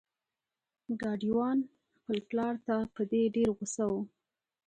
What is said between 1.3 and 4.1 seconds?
وان خپل پلار ته په دې ډیر غوسه و.